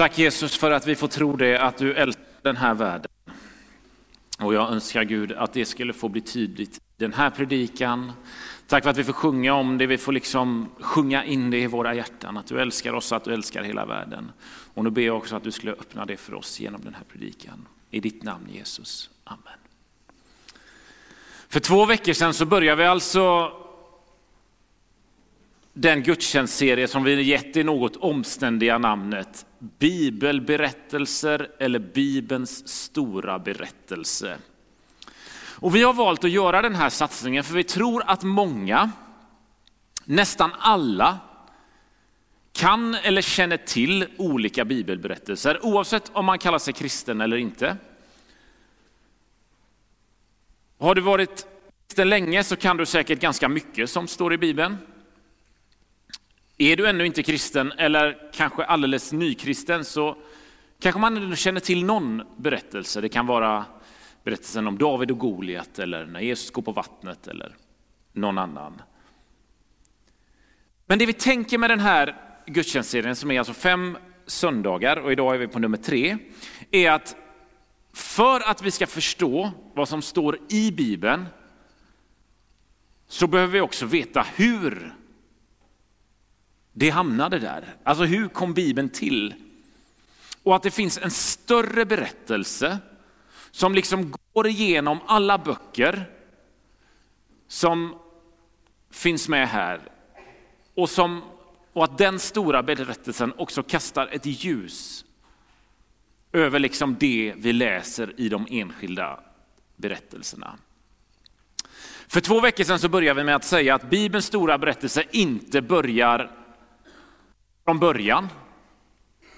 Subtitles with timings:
[0.00, 3.10] Tack Jesus för att vi får tro det, att du älskar den här världen.
[4.38, 8.12] Och jag önskar Gud att det skulle få bli tydligt i den här predikan.
[8.66, 11.66] Tack för att vi får sjunga om det, vi får liksom sjunga in det i
[11.66, 14.32] våra hjärtan, att du älskar oss, att du älskar hela världen.
[14.74, 17.04] Och nu ber jag också att du skulle öppna det för oss genom den här
[17.12, 17.66] predikan.
[17.90, 19.10] I ditt namn Jesus.
[19.24, 19.58] Amen.
[21.48, 23.52] För två veckor sedan så började vi alltså
[25.80, 34.38] den gudstjänstserie som vi gett det något omständiga namnet Bibelberättelser eller Bibelns stora berättelse.
[35.60, 38.90] Och vi har valt att göra den här satsningen för vi tror att många,
[40.04, 41.18] nästan alla,
[42.52, 47.76] kan eller känner till olika bibelberättelser oavsett om man kallar sig kristen eller inte.
[50.78, 51.46] Har du varit
[51.88, 54.76] kristen länge så kan du säkert ganska mycket som står i Bibeln.
[56.62, 60.16] Är du ännu inte kristen eller kanske alldeles nykristen så
[60.80, 63.00] kanske man ändå känner till någon berättelse.
[63.00, 63.64] Det kan vara
[64.24, 67.56] berättelsen om David och Goliat eller när Jesus går på vattnet eller
[68.12, 68.82] någon annan.
[70.86, 75.34] Men det vi tänker med den här gudstjänstserien som är alltså fem söndagar och idag
[75.34, 76.18] är vi på nummer tre,
[76.70, 77.16] är att
[77.92, 81.26] för att vi ska förstå vad som står i Bibeln
[83.08, 84.99] så behöver vi också veta hur
[86.72, 87.74] det hamnade där.
[87.82, 89.34] Alltså hur kom Bibeln till?
[90.42, 92.78] Och att det finns en större berättelse
[93.50, 96.10] som liksom går igenom alla böcker
[97.48, 97.94] som
[98.90, 99.80] finns med här.
[100.74, 101.22] Och, som,
[101.72, 105.04] och att den stora berättelsen också kastar ett ljus
[106.32, 109.20] över liksom det vi läser i de enskilda
[109.76, 110.58] berättelserna.
[112.08, 115.62] För två veckor sedan så började vi med att säga att Bibelns stora berättelse inte
[115.62, 116.39] börjar
[117.70, 118.28] från början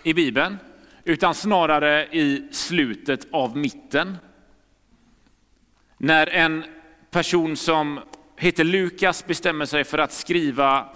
[0.03, 0.59] i Bibeln,
[1.05, 4.17] utan snarare i slutet av mitten.
[5.99, 6.65] När en
[7.11, 8.01] person som
[8.37, 10.89] heter Lukas bestämmer sig för att skriva,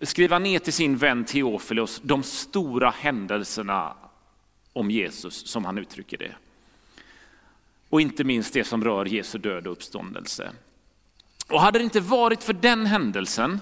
[0.00, 3.94] skriva ner till sin vän Teofilos de stora händelserna
[4.72, 6.34] om Jesus, som han uttrycker det.
[7.88, 10.50] Och inte minst det som rör Jesu död och uppståndelse.
[11.48, 13.60] Och hade det inte varit för den händelsen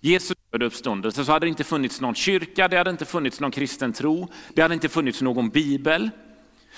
[0.00, 3.50] Jesu död uppståndelse så hade det inte funnits någon kyrka, det hade inte funnits någon
[3.50, 6.10] kristen tro, det hade inte funnits någon bibel.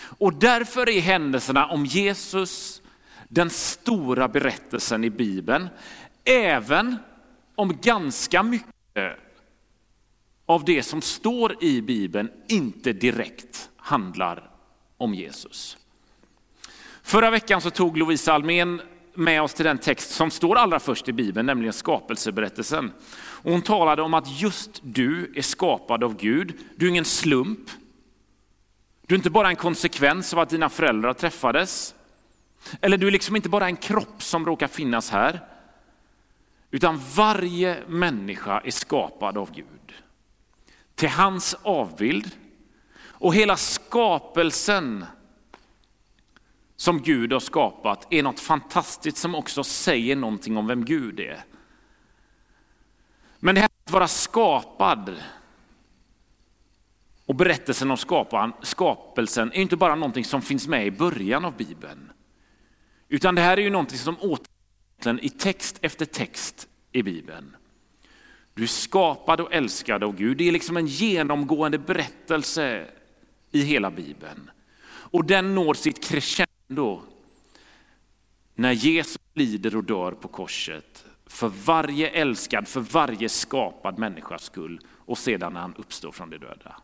[0.03, 2.83] Och därför är händelserna om Jesus
[3.29, 5.69] den stora berättelsen i Bibeln,
[6.25, 6.97] även
[7.55, 8.75] om ganska mycket
[10.47, 14.51] av det som står i Bibeln inte direkt handlar
[14.97, 15.77] om Jesus.
[17.03, 18.83] Förra veckan så tog Lovisa Almén
[19.15, 22.93] med oss till den text som står allra först i Bibeln, nämligen skapelseberättelsen.
[23.13, 26.59] Och hon talade om att just du är skapad av Gud.
[26.77, 27.71] Du är ingen slump.
[29.07, 31.95] Du är inte bara en konsekvens av att dina föräldrar träffades.
[32.81, 35.41] Eller du är liksom inte bara en kropp som råkar finnas här.
[36.71, 39.93] Utan varje människa är skapad av Gud.
[40.95, 42.31] Till hans avbild.
[43.03, 45.05] Och hela skapelsen
[46.81, 51.45] som Gud har skapat är något fantastiskt som också säger någonting om vem Gud är.
[53.39, 55.17] Men det här att vara skapad
[57.27, 57.97] och berättelsen om
[58.63, 62.13] skapelsen är inte bara någonting som finns med i början av Bibeln.
[63.09, 67.57] Utan det här är ju någonting som återkommer i text efter text i Bibeln.
[68.55, 70.37] Du är skapad och älskad av Gud.
[70.37, 72.87] Det är liksom en genomgående berättelse
[73.51, 74.51] i hela Bibeln.
[74.87, 77.03] Och den når sitt crescendo då,
[78.55, 84.81] när Jesus lider och dör på korset för varje älskad, för varje skapad människas skull
[84.89, 86.77] och sedan när han uppstår från de döda.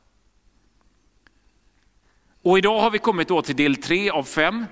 [2.42, 4.66] Och idag har vi kommit då till del tre av fem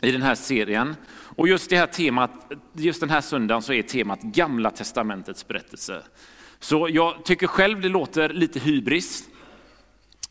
[0.00, 0.96] i den här serien.
[1.36, 2.30] Och just det här temat,
[2.72, 6.02] just den här söndagen så är temat Gamla Testamentets berättelse.
[6.60, 9.28] Så jag tycker själv det låter lite hybris,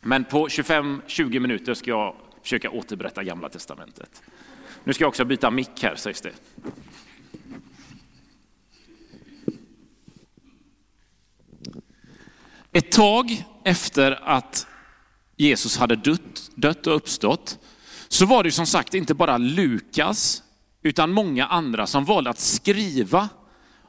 [0.02, 4.24] men på 25-20 minuter ska jag försöka återberätta Gamla Testamentet.
[4.84, 6.32] Nu ska jag också byta mick här sägs det.
[12.72, 14.68] Ett tag efter att
[15.38, 17.60] Jesus hade dött, dött och uppstått
[18.08, 20.44] så var det som sagt inte bara Lukas
[20.82, 23.30] utan många andra som valde att skriva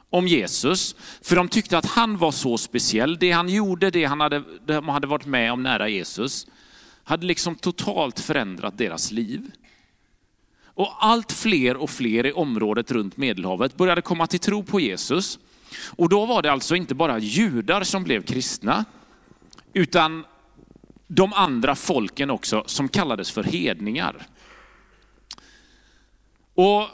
[0.09, 0.95] om Jesus.
[1.21, 3.17] För de tyckte att han var så speciell.
[3.19, 6.47] Det han gjorde, det han hade, de hade varit med om nära Jesus,
[7.03, 9.51] hade liksom totalt förändrat deras liv.
[10.65, 15.39] Och allt fler och fler i området runt Medelhavet började komma till tro på Jesus.
[15.85, 18.85] Och då var det alltså inte bara judar som blev kristna,
[19.73, 20.25] utan
[21.07, 24.27] de andra folken också som kallades för hedningar.
[26.53, 26.87] Och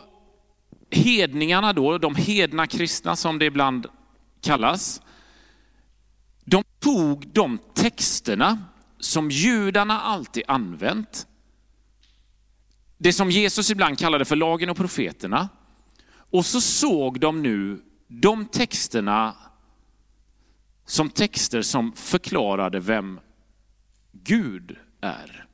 [0.89, 3.87] hedningarna då, de hedna kristna som det ibland
[4.41, 5.01] kallas,
[6.45, 8.57] de tog de texterna
[8.99, 11.27] som judarna alltid använt,
[12.97, 15.49] det som Jesus ibland kallade för lagen och profeterna,
[16.09, 19.35] och så såg de nu de texterna
[20.85, 23.19] som texter som förklarade vem
[24.11, 25.45] Gud är.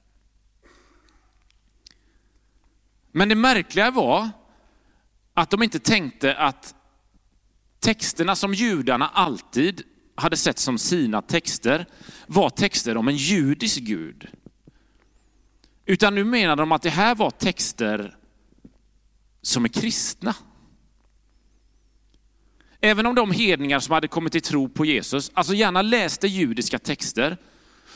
[3.12, 4.30] Men det märkliga var
[5.34, 6.76] att de inte tänkte att
[7.80, 9.84] texterna som judarna alltid
[10.16, 11.86] hade sett som sina texter
[12.28, 14.28] var texter om en judisk gud.
[15.86, 18.18] Utan nu menade de att det här var texter
[19.42, 20.36] som är kristna.
[22.82, 26.80] Även om de hedningar som hade kommit till tro på Jesus, alltså gärna läste judiska
[26.80, 27.38] texter,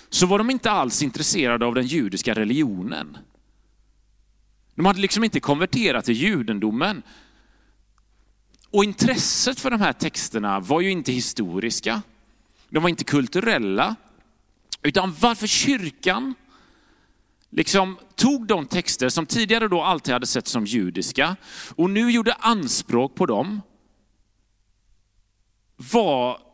[0.10, 3.18] så var de inte alls intresserade av den judiska religionen.
[4.76, 7.04] De hade liksom inte konverterat till judendomen.
[8.72, 12.02] Och intresset för de här texterna var ju inte historiska,
[12.70, 13.96] de var inte kulturella,
[14.82, 16.36] utan varför kyrkan
[17.50, 21.36] liksom tog de texter som tidigare då alltid hade sett som judiska
[21.76, 23.62] och nu gjorde anspråk på dem,
[25.76, 26.50] var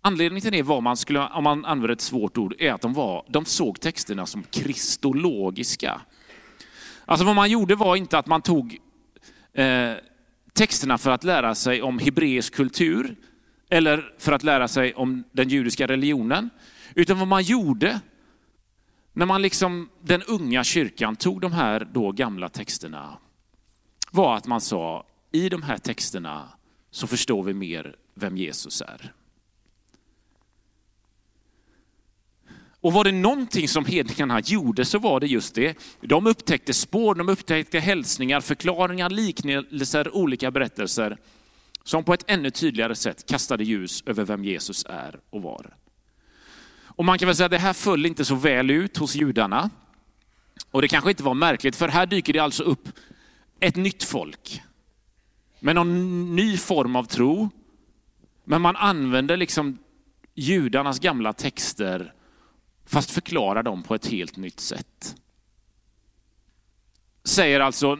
[0.00, 2.94] Anledningen till det var, man skulle, om man använder ett svårt ord, är att de,
[2.94, 6.00] var, de såg texterna som kristologiska.
[7.04, 8.78] Alltså vad man gjorde var inte att man tog
[9.52, 9.92] eh,
[10.58, 13.16] texterna för att lära sig om hebreisk kultur
[13.68, 16.50] eller för att lära sig om den judiska religionen.
[16.94, 18.00] Utan vad man gjorde
[19.12, 23.18] när man liksom, den unga kyrkan tog de här då gamla texterna
[24.10, 26.48] var att man sa, i de här texterna
[26.90, 29.12] så förstår vi mer vem Jesus är.
[32.88, 35.78] Och var det någonting som hedningarna gjorde så var det just det.
[36.00, 41.16] De upptäckte spår, de upptäckte hälsningar, förklaringar, liknelser, olika berättelser
[41.84, 45.76] som på ett ännu tydligare sätt kastade ljus över vem Jesus är och var.
[46.84, 49.70] Och man kan väl säga att det här föll inte så väl ut hos judarna.
[50.70, 52.88] Och det kanske inte var märkligt, för här dyker det alltså upp
[53.60, 54.62] ett nytt folk.
[55.60, 57.50] Med någon ny form av tro.
[58.44, 59.78] Men man använder liksom
[60.34, 62.12] judarnas gamla texter
[62.88, 65.16] fast förklarar dem på ett helt nytt sätt.
[67.24, 67.98] Säger alltså,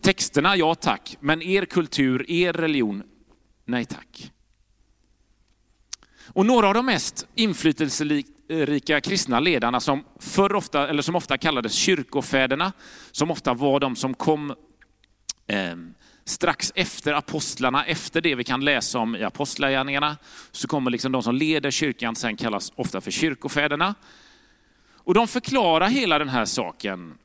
[0.00, 3.02] texterna ja tack, men er kultur, er religion,
[3.64, 4.32] nej tack.
[6.32, 11.74] Och några av de mest inflytelserika kristna ledarna som, förr ofta, eller som ofta kallades
[11.74, 12.72] kyrkofäderna,
[13.10, 14.54] som ofta var de som kom
[15.46, 15.76] eh,
[16.30, 20.16] strax efter apostlarna, efter det vi kan läsa om i apostlagärningarna,
[20.50, 23.94] så kommer liksom de som leder kyrkan sen kallas ofta för kyrkofäderna.
[24.94, 27.18] Och de förklarar hela den här saken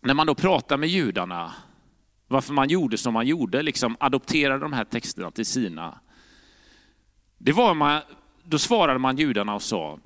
[0.00, 1.54] när man då pratar med judarna,
[2.28, 6.00] varför man gjorde som man gjorde, liksom adopterade de här texterna till sina.
[7.38, 8.02] Det var man,
[8.44, 9.98] då svarade man judarna och sa,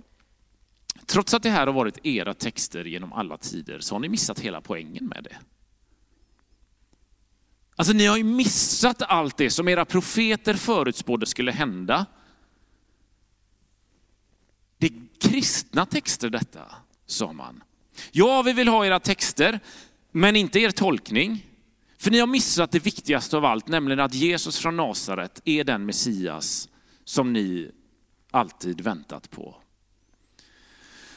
[1.06, 4.38] trots att det här har varit era texter genom alla tider så har ni missat
[4.38, 5.36] hela poängen med det.
[7.76, 12.06] Alltså ni har ju missat allt det som era profeter förutspådde skulle hända.
[14.78, 16.64] Det är kristna texter detta,
[17.06, 17.62] sa man.
[18.12, 19.60] Ja, vi vill ha era texter,
[20.10, 21.46] men inte er tolkning.
[21.98, 25.86] För ni har missat det viktigaste av allt, nämligen att Jesus från Nasaret är den
[25.86, 26.69] Messias
[27.05, 27.70] som ni
[28.31, 29.56] alltid väntat på.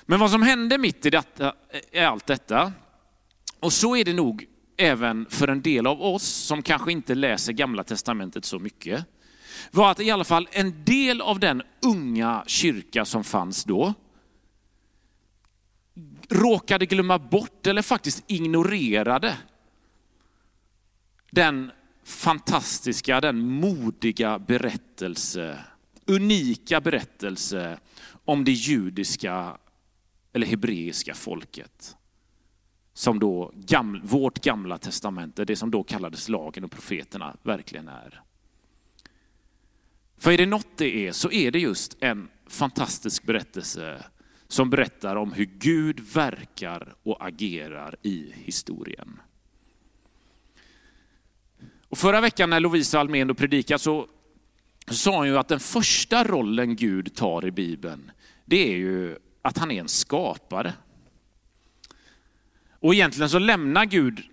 [0.05, 1.53] Men vad som hände mitt i detta,
[1.91, 2.73] är allt detta,
[3.59, 4.47] och så är det nog
[4.77, 9.05] även för en del av oss som kanske inte läser gamla testamentet så mycket,
[9.71, 13.93] var att i alla fall en del av den unga kyrka som fanns då,
[16.29, 19.37] råkade glömma bort eller faktiskt ignorerade
[21.31, 21.71] den
[22.03, 25.59] fantastiska, den modiga berättelse,
[26.05, 27.79] unika berättelse
[28.25, 29.57] om det judiska
[30.33, 31.95] eller hebreiska folket
[32.97, 38.21] som då gamla, vårt gamla testamente, det som då kallades lagen och profeterna, verkligen är.
[40.17, 44.03] För är det något det är så är det just en fantastisk berättelse
[44.47, 49.19] som berättar om hur Gud verkar och agerar i historien.
[51.89, 54.07] Och förra veckan när Lovisa Almén predikade så
[54.87, 58.11] sa hon ju att den första rollen Gud tar i Bibeln,
[58.45, 60.73] det är ju att han är en skapare.
[62.85, 64.23] Och egentligen så lämnar Gud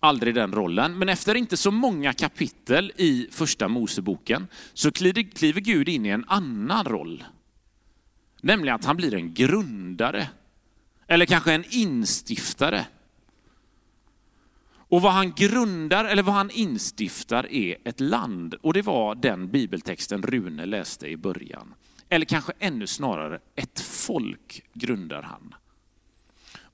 [0.00, 0.98] aldrig den rollen.
[0.98, 6.24] Men efter inte så många kapitel i första Moseboken så kliver Gud in i en
[6.28, 7.24] annan roll.
[8.40, 10.28] Nämligen att han blir en grundare.
[11.06, 12.86] Eller kanske en instiftare.
[14.72, 18.54] Och vad han grundar eller vad han instiftar är ett land.
[18.54, 21.74] Och det var den bibeltexten Rune läste i början.
[22.08, 25.54] Eller kanske ännu snarare, ett folk grundar han.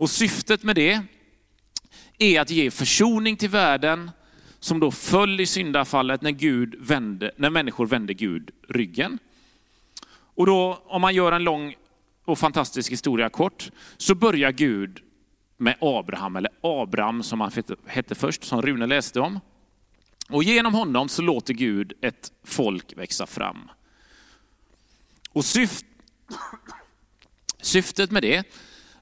[0.02, 1.02] Och syftet med det
[2.18, 4.10] är att ge försoning till världen
[4.60, 9.18] som då föll i syndafallet när, Gud vände, när människor vände Gud ryggen.
[10.10, 11.74] Och då, om man gör en lång
[12.24, 15.00] och fantastisk historia kort, så börjar Gud
[15.56, 17.52] med Abraham, eller Abraham som han
[17.86, 19.40] hette först, som Rune läste om.
[20.28, 23.70] Och genom honom så låter Gud ett folk växa fram.
[25.30, 25.86] Och syft,
[27.60, 28.44] syftet med det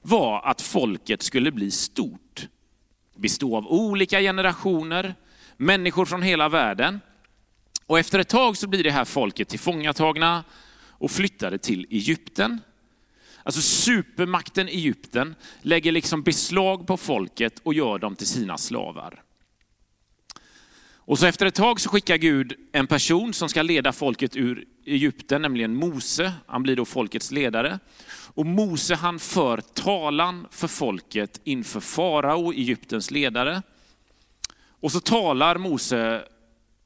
[0.01, 2.47] var att folket skulle bli stort.
[3.15, 5.15] Bestå av olika generationer,
[5.57, 6.99] människor från hela världen.
[7.85, 10.43] Och efter ett tag så blir det här folket tillfångatagna
[10.87, 12.61] och flyttade till Egypten.
[13.43, 19.23] Alltså supermakten Egypten lägger liksom beslag på folket och gör dem till sina slavar.
[21.05, 24.65] Och så efter ett tag så skickar Gud en person som ska leda folket ur
[24.85, 26.33] Egypten, nämligen Mose.
[26.45, 27.79] Han blir då folkets ledare.
[28.33, 33.61] Och Mose han för talan för folket inför farao, Egyptens ledare.
[34.67, 36.23] Och så talar Mose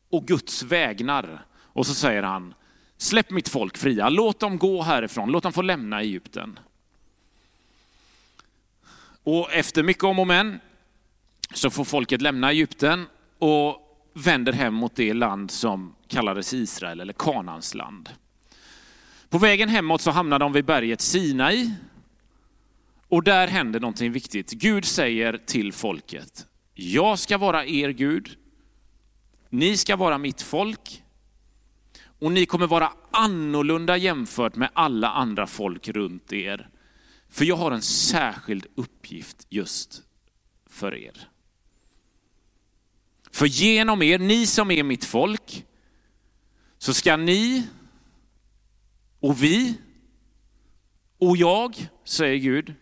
[0.10, 2.54] och Guds vägnar och så säger han,
[2.98, 6.60] släpp mitt folk fria, låt dem gå härifrån, låt dem få lämna Egypten.
[9.24, 10.60] Och efter mycket om och men
[11.54, 13.08] så får folket lämna Egypten
[13.40, 13.85] och
[14.16, 18.10] vänder hem mot det land som kallades Israel eller Kanans land.
[19.30, 21.72] På vägen hemåt så hamnar de vid berget Sinai
[23.08, 24.52] och där händer någonting viktigt.
[24.52, 28.38] Gud säger till folket, jag ska vara er Gud,
[29.50, 31.04] ni ska vara mitt folk
[32.20, 36.70] och ni kommer vara annorlunda jämfört med alla andra folk runt er.
[37.30, 40.02] För jag har en särskild uppgift just
[40.70, 41.30] för er.
[43.36, 45.66] För genom er, ni som är mitt folk,
[46.78, 47.68] så ska ni
[49.20, 49.78] och vi
[51.18, 52.74] och jag, säger Gud,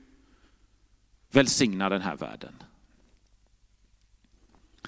[1.32, 2.64] välsigna den här världen.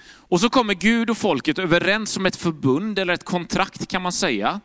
[0.06, 4.12] Och så kommer Gud och folket överens om ett förbund eller ett kontrakt kan man
[4.12, 4.60] säga.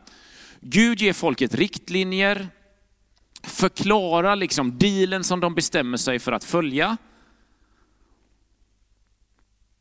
[0.60, 2.50] Gud ger folket riktlinjer,
[3.44, 6.98] förklarar liksom dealen som de bestämmer sig för att följa.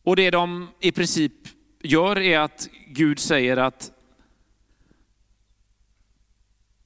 [0.02, 1.32] Och det de i princip
[1.82, 3.92] gör är att Gud säger att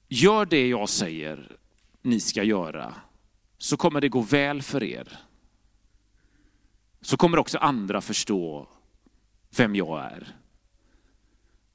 [0.08, 1.56] gör det jag säger
[2.02, 2.94] ni ska göra
[3.58, 5.18] så kommer det gå väl för er.
[7.00, 8.68] Så kommer också andra förstå
[9.56, 10.36] vem jag är.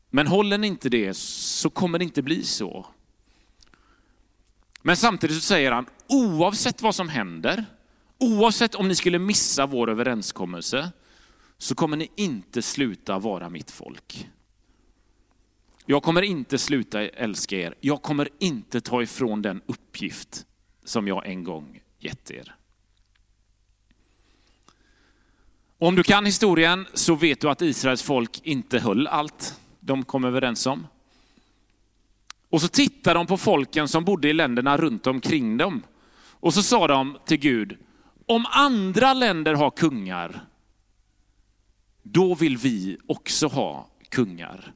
[0.09, 2.85] Men håller ni inte det så kommer det inte bli så.
[4.81, 7.65] Men samtidigt så säger han, oavsett vad som händer,
[8.17, 10.91] oavsett om ni skulle missa vår överenskommelse,
[11.61, 14.29] så kommer ni inte sluta vara mitt folk.
[15.85, 17.75] Jag kommer inte sluta älska er.
[17.79, 20.45] Jag kommer inte ta ifrån den uppgift
[20.83, 22.55] som jag en gång gett er.
[25.77, 30.23] Om du kan historien så vet du att Israels folk inte höll allt de kom
[30.25, 30.87] överens om.
[32.49, 35.83] Och så tittade de på folken som bodde i länderna runt omkring dem.
[36.19, 37.77] Och så sa de till Gud,
[38.25, 40.48] om andra länder har kungar,
[42.11, 44.73] då vill vi också ha kungar.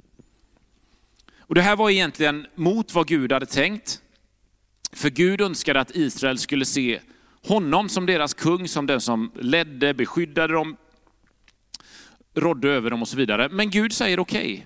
[1.39, 4.01] Och Det här var egentligen mot vad Gud hade tänkt.
[4.91, 6.99] För Gud önskade att Israel skulle se
[7.43, 10.77] honom som deras kung, som den som ledde, beskyddade dem,
[12.33, 13.49] rådde över dem och så vidare.
[13.49, 14.65] Men Gud säger okej, okay,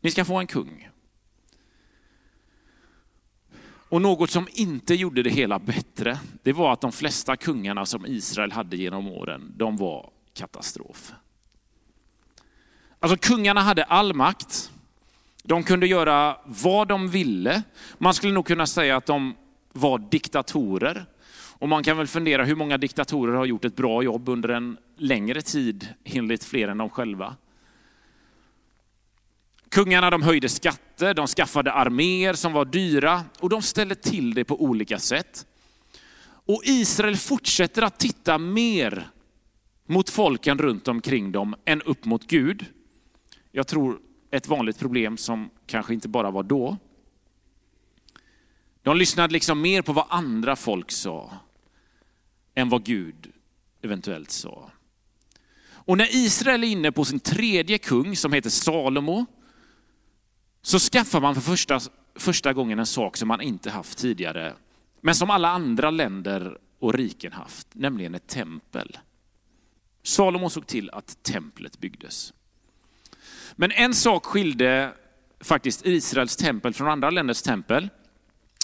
[0.00, 0.88] ni ska få en kung.
[3.88, 8.06] Och något som inte gjorde det hela bättre, det var att de flesta kungarna som
[8.06, 11.12] Israel hade genom åren, de var katastrof.
[13.06, 14.70] Alltså kungarna hade all makt.
[15.42, 17.62] De kunde göra vad de ville.
[17.98, 19.34] Man skulle nog kunna säga att de
[19.72, 21.06] var diktatorer.
[21.58, 24.76] Och man kan väl fundera hur många diktatorer har gjort ett bra jobb under en
[24.96, 27.36] längre tid, enligt fler än de själva.
[29.68, 34.44] Kungarna de höjde skatter, de skaffade arméer som var dyra och de ställde till det
[34.44, 35.46] på olika sätt.
[36.26, 39.10] Och Israel fortsätter att titta mer
[39.88, 42.66] mot folken runt omkring dem än upp mot Gud.
[43.56, 46.76] Jag tror ett vanligt problem som kanske inte bara var då.
[48.82, 51.32] De lyssnade liksom mer på vad andra folk sa
[52.54, 53.32] än vad Gud
[53.82, 54.70] eventuellt sa.
[55.68, 59.26] Och när Israel är inne på sin tredje kung som heter Salomo,
[60.62, 61.80] så skaffar man för första,
[62.14, 64.54] första gången en sak som man inte haft tidigare.
[65.00, 68.98] men som alla andra länder och riken haft, nämligen ett tempel.
[70.02, 72.32] Salomo såg till att templet byggdes.
[73.56, 74.92] Men en sak skilde
[75.40, 77.88] faktiskt Israels tempel från andra länders tempel.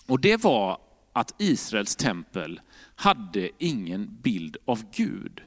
[0.06, 0.78] Och det var
[1.12, 2.60] att Israels tempel
[2.94, 5.40] hade ingen bild av Gud.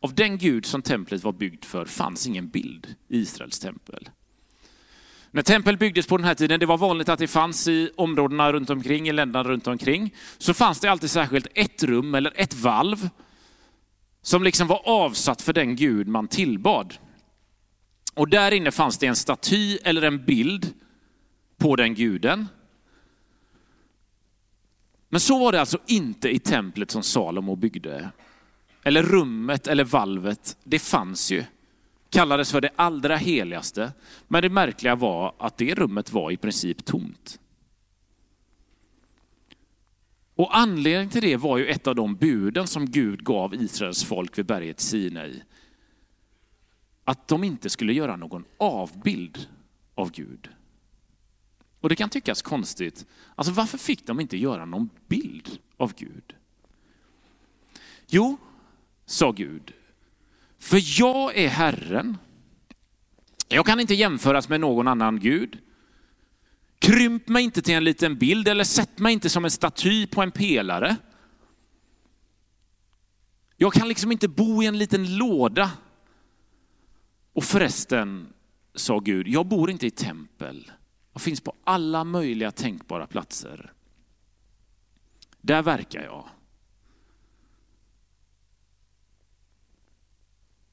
[0.00, 4.08] Av den Gud som templet var byggt för fanns ingen bild i Israels tempel.
[5.30, 8.52] När tempel byggdes på den här tiden, det var vanligt att det fanns i områdena
[8.52, 12.54] runt omkring, i länderna runt omkring, så fanns det alltid särskilt ett rum eller ett
[12.54, 13.08] valv
[14.22, 16.94] som liksom var avsatt för den Gud man tillbad.
[18.14, 20.74] Och där inne fanns det en staty eller en bild
[21.56, 22.48] på den guden.
[25.08, 28.10] Men så var det alltså inte i templet som Salomo byggde.
[28.82, 31.44] Eller rummet eller valvet, det fanns ju.
[32.10, 33.92] Kallades för det allra heligaste.
[34.28, 37.38] Men det märkliga var att det rummet var i princip tomt.
[40.36, 44.38] Och anledningen till det var ju ett av de buden som Gud gav Israels folk
[44.38, 45.42] vid berget Sinai
[47.04, 49.48] att de inte skulle göra någon avbild
[49.94, 50.48] av Gud.
[51.80, 53.06] Och det kan tyckas konstigt.
[53.34, 56.34] Alltså varför fick de inte göra någon bild av Gud?
[58.06, 58.36] Jo,
[59.06, 59.72] sa Gud,
[60.58, 62.16] för jag är Herren.
[63.48, 65.58] Jag kan inte jämföras med någon annan Gud.
[66.78, 70.22] Krymp mig inte till en liten bild eller sätt mig inte som en staty på
[70.22, 70.96] en pelare.
[73.56, 75.70] Jag kan liksom inte bo i en liten låda
[77.32, 78.32] och förresten,
[78.74, 80.72] sa Gud, jag bor inte i tempel.
[81.12, 83.72] Jag finns på alla möjliga tänkbara platser.
[85.40, 86.28] Där verkar jag.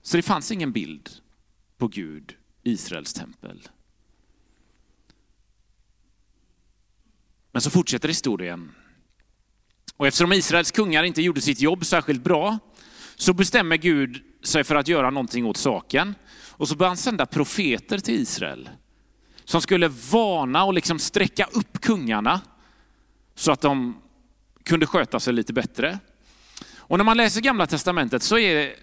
[0.01, 1.09] Så det fanns ingen bild
[1.77, 3.67] på Gud, Israels tempel.
[7.51, 8.71] Men så fortsätter historien.
[9.95, 12.59] Och eftersom Israels kungar inte gjorde sitt jobb särskilt bra,
[13.15, 16.15] så bestämmer Gud sig för att göra någonting åt saken.
[16.59, 18.69] Och så började han sända profeter till Israel
[19.45, 22.41] som skulle varna och liksom sträcka upp kungarna
[23.35, 24.01] så att de
[24.63, 25.99] kunde sköta sig lite bättre.
[26.77, 28.75] Och när man läser gamla testamentet så är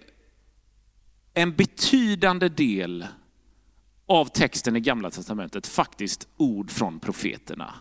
[1.33, 3.07] en betydande del
[4.05, 7.73] av texten i gamla testamentet faktiskt ord från profeterna.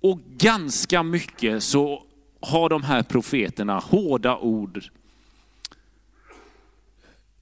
[0.00, 2.06] Och ganska mycket så
[2.40, 4.84] har de här profeterna hårda ord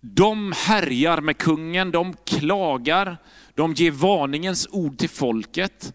[0.00, 3.18] de härjar med kungen, de klagar,
[3.54, 5.94] de ger varningens ord till folket.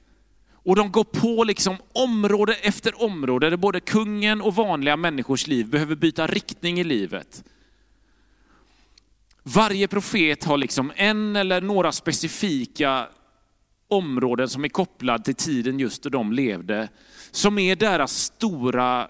[0.64, 5.70] Och de går på liksom område efter område där både kungen och vanliga människors liv
[5.70, 7.44] behöver byta riktning i livet.
[9.44, 13.08] Varje profet har liksom en eller några specifika
[13.88, 16.90] områden som är kopplade till tiden just då de levde,
[17.32, 19.02] som är deras stora,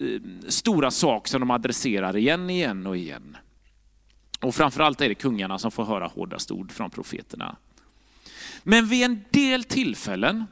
[0.00, 3.36] eh, stora sak som de adresserar igen, igen och igen.
[4.40, 7.56] Och framförallt är det kungarna som får höra hårdast ord från profeterna.
[8.62, 10.44] Men vid en del tillfällen,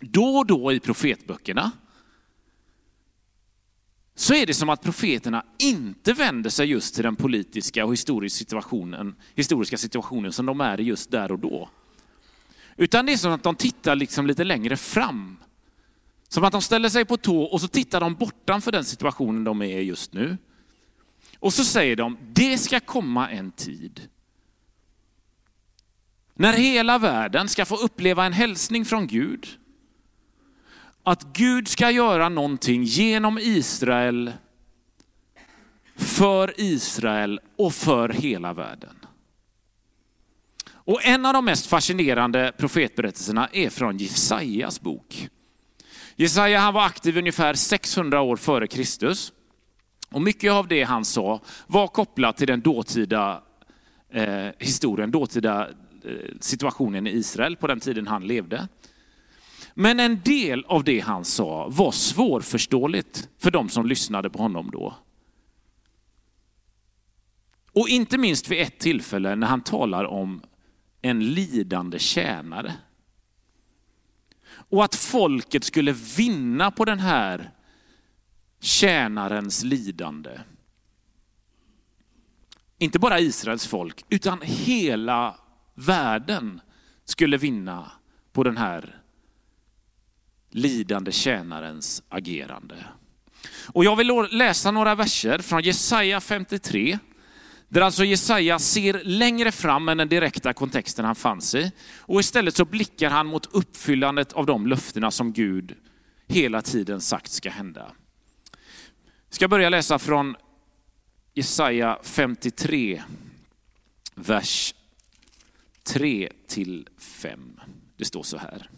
[0.00, 1.72] då och då i profetböckerna,
[4.14, 8.38] så är det som att profeterna inte vänder sig just till den politiska och historiska
[8.38, 11.68] situationen, historiska situationen som de är i just där och då.
[12.76, 15.36] Utan det är som att de tittar liksom lite längre fram.
[16.28, 19.62] Som att de ställer sig på tå och så tittar de bortanför den situationen de
[19.62, 20.36] är i just nu.
[21.40, 24.08] Och så säger de, det ska komma en tid
[26.38, 29.46] när hela världen ska få uppleva en hälsning från Gud.
[31.02, 34.32] Att Gud ska göra någonting genom Israel,
[35.96, 38.96] för Israel och för hela världen.
[40.70, 45.28] Och en av de mest fascinerande profetberättelserna är från Jesajas bok.
[46.16, 49.32] Jesaja han var aktiv ungefär 600 år före Kristus.
[50.10, 53.42] Och mycket av det han sa var kopplat till den dåtida
[54.10, 55.68] eh, historien, dåtida
[56.04, 58.68] eh, situationen i Israel på den tiden han levde.
[59.74, 64.70] Men en del av det han sa var svårförståeligt för de som lyssnade på honom
[64.70, 64.94] då.
[67.72, 70.42] Och inte minst vid ett tillfälle när han talar om
[71.02, 72.72] en lidande tjänare.
[74.48, 77.50] Och att folket skulle vinna på den här
[78.60, 80.40] tjänarens lidande.
[82.78, 85.36] Inte bara Israels folk, utan hela
[85.74, 86.60] världen
[87.04, 87.92] skulle vinna
[88.32, 89.02] på den här
[90.50, 92.86] lidande tjänarens agerande.
[93.66, 96.98] Och jag vill läsa några verser från Jesaja 53,
[97.68, 101.72] där alltså Jesaja ser längre fram än den direkta kontexten han fanns i.
[101.98, 105.76] Och istället så blickar han mot uppfyllandet av de löftena som Gud
[106.26, 107.92] hela tiden sagt ska hända.
[109.28, 110.36] Vi ska börja läsa från
[111.34, 113.02] Jesaja 53,
[114.14, 114.74] vers
[115.82, 117.60] 3 till 5.
[117.96, 118.70] Det står så här.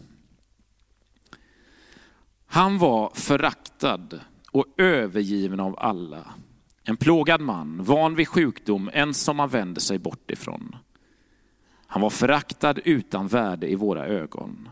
[2.45, 4.19] Han var föraktad
[4.51, 6.33] och övergiven av alla.
[6.83, 10.75] En plågad man, van vid sjukdom, en som man vänder sig bort ifrån.
[11.87, 14.69] Han var föraktad utan värde i våra ögon.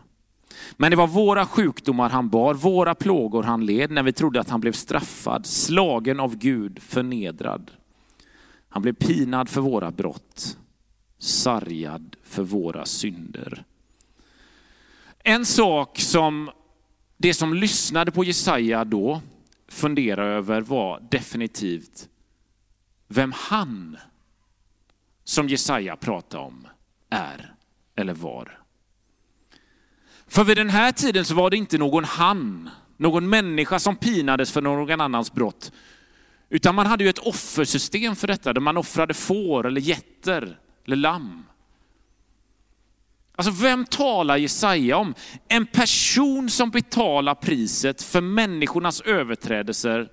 [0.76, 4.50] Men det var våra sjukdomar han bar, våra plågor han led när vi trodde att
[4.50, 7.70] han blev straffad, slagen av Gud, förnedrad.
[8.68, 10.58] Han blev pinad för våra brott,
[11.18, 13.64] sargad för våra synder.
[15.18, 16.50] En sak som
[17.16, 19.20] det som lyssnade på Jesaja då
[19.68, 22.08] funderade över var definitivt
[23.08, 23.96] vem han
[25.24, 26.66] som Jesaja pratade om
[27.10, 27.54] är
[27.96, 28.59] eller var.
[30.30, 34.52] För vid den här tiden så var det inte någon han, någon människa som pinades
[34.52, 35.72] för någon annans brott.
[36.48, 40.96] Utan man hade ju ett offersystem för detta, där man offrade får eller getter eller
[40.96, 41.44] lamm.
[43.36, 45.14] Alltså vem talar Jesaja om?
[45.48, 50.08] En person som betalar priset för människornas överträdelser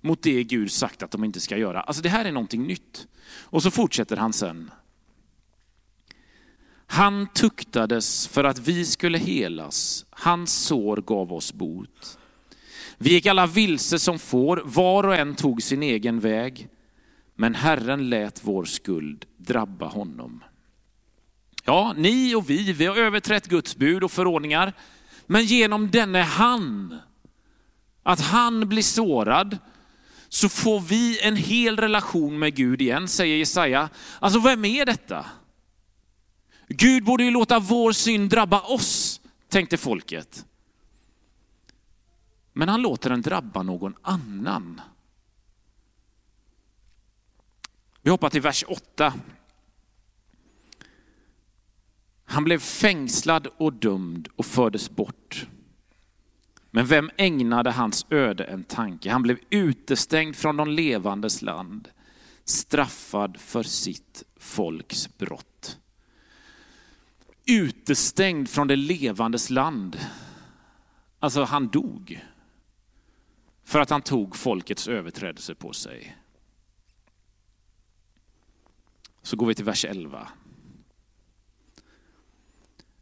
[0.00, 1.80] mot det Gud sagt att de inte ska göra.
[1.80, 3.06] Alltså det här är någonting nytt.
[3.42, 4.70] Och så fortsätter han sen.
[6.90, 10.04] Han tuktades för att vi skulle helas.
[10.10, 12.18] Hans sår gav oss bot.
[12.98, 16.68] Vi gick alla vilse som får, var och en tog sin egen väg.
[17.34, 20.44] Men Herren lät vår skuld drabba honom.
[21.64, 24.72] Ja, ni och vi, vi har överträtt Guds bud och förordningar.
[25.26, 26.98] Men genom denne han,
[28.02, 29.58] att han blir sårad,
[30.28, 33.88] så får vi en hel relation med Gud igen, säger Jesaja.
[34.20, 35.26] Alltså vem är detta?
[36.68, 40.46] Gud borde ju låta vår synd drabba oss, tänkte folket.
[42.52, 44.80] Men han låter den drabba någon annan.
[48.02, 49.14] Vi hoppar till vers 8.
[52.24, 55.46] Han blev fängslad och dömd och fördes bort.
[56.70, 59.10] Men vem ägnade hans öde en tanke?
[59.10, 61.88] Han blev utestängd från de levandes land,
[62.44, 65.57] straffad för sitt folks brott.
[67.50, 69.98] Utestängd från det levandes land.
[71.18, 72.24] Alltså han dog.
[73.64, 76.16] För att han tog folkets överträdelse på sig.
[79.22, 80.28] Så går vi till vers 11.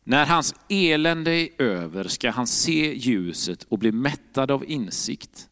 [0.04, 5.48] När hans elände är över ska han se ljuset och bli mättad av insikt.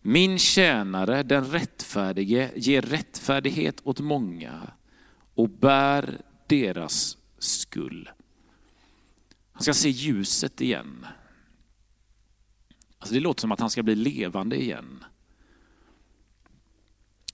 [0.00, 4.70] Min tjänare, den rättfärdige, ger rättfärdighet åt många
[5.34, 8.10] och bär deras skull.
[9.52, 11.06] Han ska se ljuset igen.
[12.98, 15.04] Alltså det låter som att han ska bli levande igen.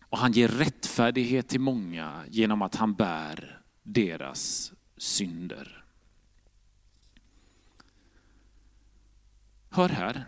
[0.09, 5.85] Och han ger rättfärdighet till många genom att han bär deras synder.
[9.71, 10.25] Hör här.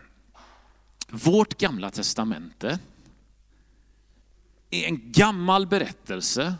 [1.07, 2.79] Vårt gamla testamente
[4.69, 6.55] är en gammal berättelse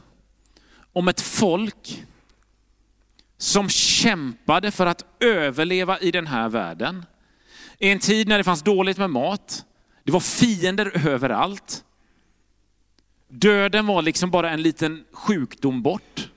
[0.94, 2.06] om ett folk
[3.42, 7.06] som kämpade för att överleva i den här världen.
[7.78, 9.66] I en tid när det fanns dåligt med mat,
[10.04, 11.84] det var fiender överallt.
[13.28, 16.30] Döden var liksom bara en liten sjukdom bort.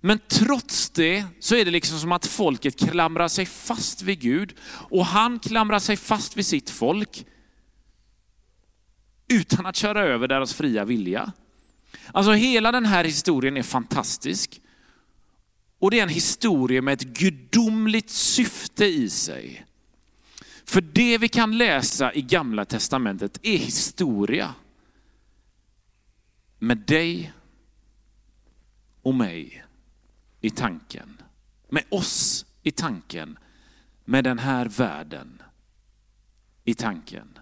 [0.00, 4.54] Men trots det så är det liksom som att folket klamrar sig fast vid Gud
[4.68, 7.26] och han klamrar sig fast vid sitt folk
[9.28, 11.32] utan att köra över deras fria vilja.
[12.12, 14.60] Alltså hela den här historien är fantastisk.
[15.78, 19.66] Och det är en historia med ett gudomligt syfte i sig.
[20.64, 24.54] För det vi kan läsa i gamla testamentet är historia.
[26.58, 27.32] Med dig
[29.02, 29.64] och mig
[30.40, 31.22] i tanken.
[31.68, 33.38] Med oss i tanken.
[34.04, 35.42] Med den här världen
[36.64, 37.37] i tanken.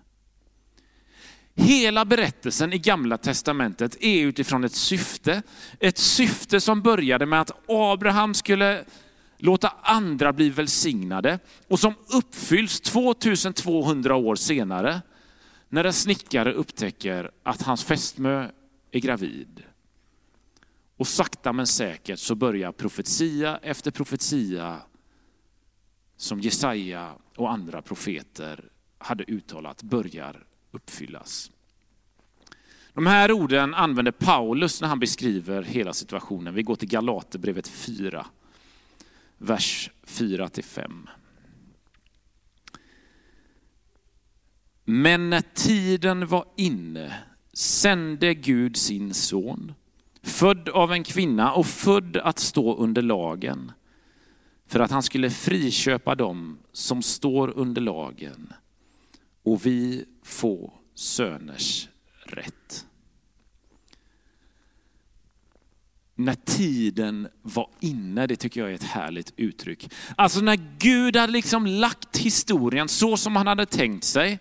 [1.59, 5.43] Hela berättelsen i gamla testamentet är utifrån ett syfte.
[5.81, 8.85] Ett syfte som började med att Abraham skulle
[9.39, 11.39] låta andra bli välsignade
[11.69, 15.03] och som uppfylls 2200 år senare
[15.69, 18.49] när en snickare upptäcker att hans fästmö
[18.91, 19.63] är gravid.
[20.97, 24.77] Och sakta men säkert så börjar profetia efter profetia
[26.17, 28.65] som Jesaja och andra profeter
[28.99, 30.46] hade uttalat börjar
[30.77, 31.51] uppfyllas.
[32.93, 36.55] De här orden använder Paulus när han beskriver hela situationen.
[36.55, 38.27] Vi går till Galaterbrevet 4,
[39.39, 41.09] vers 4 5.
[44.85, 47.15] Men när tiden var inne
[47.53, 49.73] sände Gud sin son,
[50.23, 53.73] född av en kvinna och född att stå under lagen,
[54.67, 58.53] för att han skulle friköpa dem som står under lagen
[59.47, 61.89] och vi få söners
[62.25, 62.87] rätt.
[66.15, 69.93] När tiden var inne, det tycker jag är ett härligt uttryck.
[70.17, 74.39] Alltså när Gud hade liksom lagt historien så som han hade tänkt sig.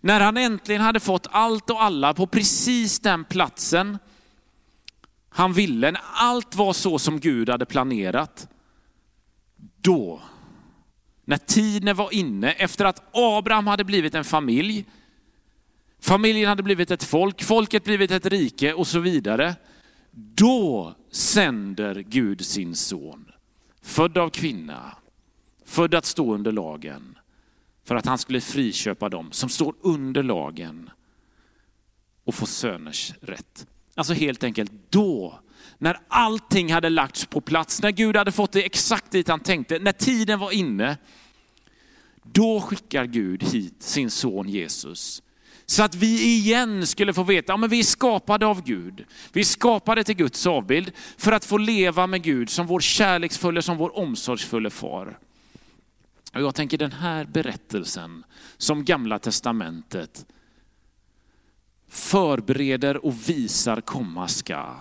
[0.00, 3.98] När han äntligen hade fått allt och alla på precis den platsen
[5.28, 8.48] han ville, när allt var så som Gud hade planerat.
[9.80, 10.22] Då,
[11.24, 14.84] när tiden var inne, efter att Abraham hade blivit en familj,
[16.00, 19.56] familjen hade blivit ett folk, folket blivit ett rike och så vidare.
[20.10, 23.30] Då sänder Gud sin son,
[23.82, 24.96] född av kvinna,
[25.64, 27.18] född att stå under lagen,
[27.84, 30.90] för att han skulle friköpa dem som står under lagen
[32.24, 33.66] och få söners rätt.
[33.94, 35.40] Alltså helt enkelt då,
[35.78, 39.78] när allting hade lagts på plats, när Gud hade fått det exakt dit han tänkte,
[39.78, 40.96] när tiden var inne,
[42.22, 45.22] då skickar Gud hit sin son Jesus
[45.70, 49.04] så att vi igen skulle få veta ja men vi är skapade av Gud.
[49.32, 53.62] Vi är skapade till Guds avbild för att få leva med Gud som vår kärleksfulla,
[53.62, 55.18] som vår omsorgsfulla far.
[56.34, 58.24] Och jag tänker den här berättelsen
[58.56, 60.26] som gamla testamentet
[61.88, 64.76] förbereder och visar komma ska,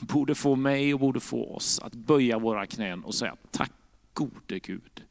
[0.00, 3.72] borde få mig och borde få oss att böja våra knän och säga tack
[4.12, 5.03] gode Gud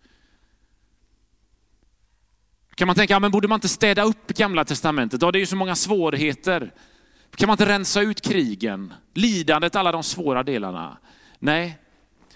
[2.75, 5.21] kan man tänka, men borde man inte städa upp gamla testamentet?
[5.21, 6.73] Ja, det är ju så många svårigheter.
[7.35, 10.97] Kan man inte rensa ut krigen, lidandet, alla de svåra delarna?
[11.39, 11.77] Nej,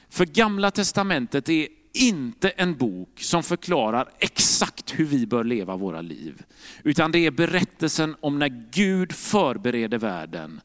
[0.09, 6.01] för gamla testamentet är inte en bok som förklarar exakt hur vi bör leva våra
[6.01, 6.43] liv.
[6.83, 10.61] Utan det är berättelsen om när Gud förbereder världen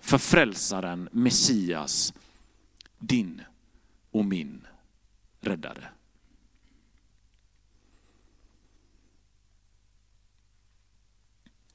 [0.00, 2.14] för frälsaren, Messias,
[2.98, 3.42] din
[4.10, 4.66] och min
[5.40, 5.93] räddare.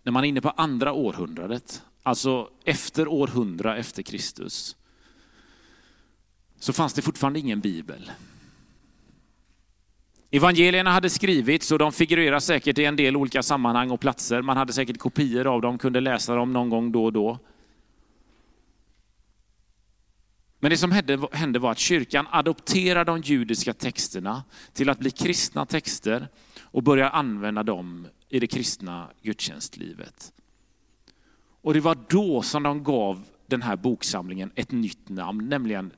[0.09, 4.75] När man är inne på andra århundradet, alltså efter år 100 efter Kristus,
[6.59, 8.11] så fanns det fortfarande ingen bibel.
[10.31, 14.41] Evangelierna hade skrivits och de figurerar säkert i en del olika sammanhang och platser.
[14.41, 17.39] Man hade säkert kopior av dem, kunde läsa dem någon gång då och då.
[20.59, 20.91] Men det som
[21.31, 24.43] hände var att kyrkan adopterade de judiska texterna
[24.73, 26.27] till att bli kristna texter
[26.61, 30.33] och började använda dem i det kristna gudstjänstlivet.
[31.61, 35.91] Och det var då som de gav den här boksamlingen ett nytt namn, nämligen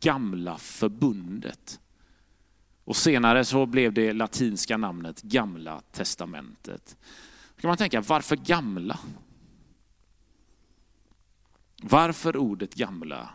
[0.00, 1.80] Gamla förbundet.
[2.84, 6.96] Och senare så blev det latinska namnet Gamla testamentet.
[7.54, 8.98] Då kan man tänka, varför gamla?
[11.82, 13.30] Varför ordet gamla?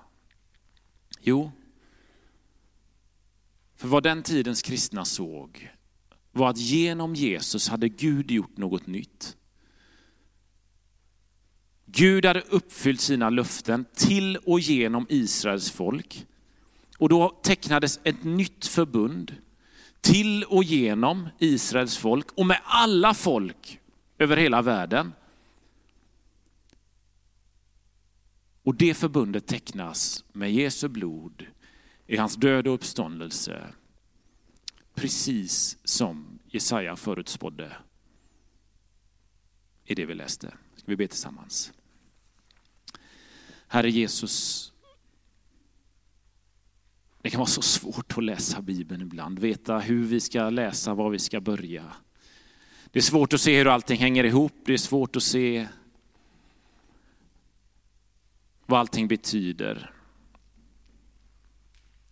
[1.22, 1.52] Jo,
[3.76, 5.75] för vad den tidens kristna såg
[6.36, 9.38] var att genom Jesus hade Gud gjort något nytt.
[11.86, 16.26] Gud hade uppfyllt sina löften till och genom Israels folk.
[16.98, 19.36] Och då tecknades ett nytt förbund
[20.02, 23.80] till och genom Israels folk och med alla folk
[24.18, 25.14] över hela världen.
[28.64, 31.46] Och det förbundet tecknas med Jesu blod
[32.08, 33.68] i hans död och uppståndelse
[34.96, 37.78] precis som Jesaja förutspådde
[39.86, 40.54] i det vi läste.
[40.76, 41.74] Ska vi be tillsammans?
[43.68, 44.74] Herre Jesus,
[47.22, 51.10] det kan vara så svårt att läsa Bibeln ibland, veta hur vi ska läsa, var
[51.10, 51.94] vi ska börja.
[52.86, 55.68] Det är svårt att se hur allting hänger ihop, det är svårt att se
[58.66, 59.92] vad allting betyder.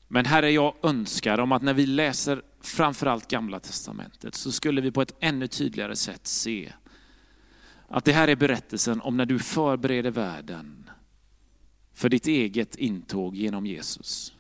[0.08, 4.92] Men Herre, jag önskar om att när vi läser framförallt Gamla Testamentet så skulle vi
[4.92, 6.74] på ett ännu tydligare sätt se
[7.88, 10.90] att det här är berättelsen om när du förbereder världen
[11.94, 14.34] för ditt eget intåg genom Jesus.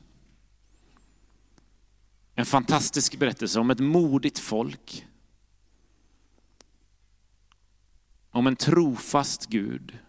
[2.36, 5.08] En fantastisk berättelse om ett modigt folk.
[8.32, 10.00] Om en trofast Gud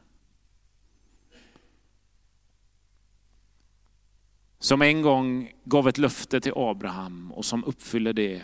[4.65, 8.43] Som en gång gav ett löfte till Abraham och som uppfyller det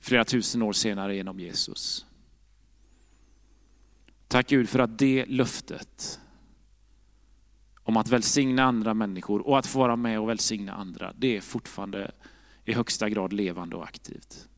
[0.00, 2.06] flera tusen år senare genom Jesus.
[4.28, 6.20] Tack Gud för att det löftet
[7.82, 11.40] om att välsigna andra människor och att få vara med och välsigna andra, det är
[11.40, 12.12] fortfarande
[12.64, 14.48] i högsta grad levande och aktivt.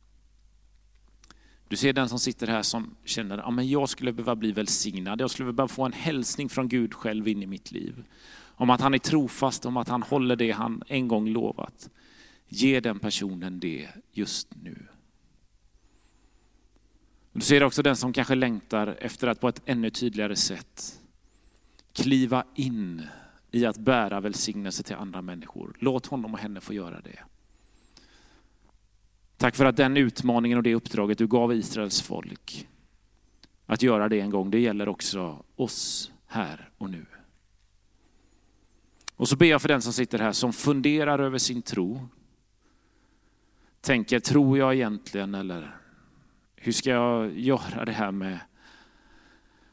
[1.68, 5.20] Du ser den som sitter här som känner att ja, jag skulle behöva bli välsignad.
[5.20, 8.04] Jag skulle behöva få en hälsning från Gud själv in i mitt liv.
[8.56, 11.90] Om att han är trofast, om att han håller det han en gång lovat.
[12.48, 14.86] Ge den personen det just nu.
[17.32, 21.00] Du ser också den som kanske längtar efter att på ett ännu tydligare sätt
[21.92, 23.02] kliva in
[23.50, 25.76] i att bära välsignelse till andra människor.
[25.78, 27.18] Låt honom och henne få göra det.
[29.36, 32.68] Tack för att den utmaningen och det uppdraget du gav Israels folk
[33.66, 37.06] att göra det en gång, det gäller också oss här och nu.
[39.16, 42.08] Och så ber jag för den som sitter här som funderar över sin tro.
[43.80, 45.76] Tänker, tror jag egentligen eller
[46.56, 48.38] hur ska jag göra det här med,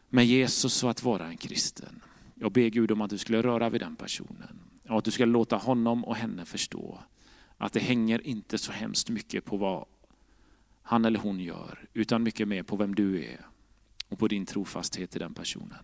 [0.10, 2.02] med Jesus och att vara en kristen?
[2.36, 4.60] Jag ber Gud om att du skulle röra vid den personen.
[4.90, 7.00] Och att du ska låta honom och henne förstå
[7.58, 9.86] att det hänger inte så hemskt mycket på vad
[10.82, 13.46] han eller hon gör, utan mycket mer på vem du är
[14.08, 15.84] och på din trofasthet till den personen.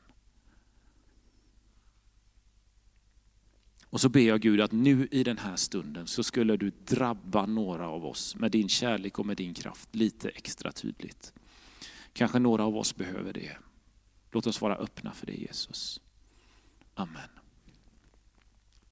[3.89, 7.45] Och så ber jag Gud att nu i den här stunden så skulle du drabba
[7.45, 11.33] några av oss med din kärlek och med din kraft lite extra tydligt.
[12.13, 13.57] Kanske några av oss behöver det.
[14.31, 16.01] Låt oss vara öppna för det Jesus.
[16.93, 17.36] Amen.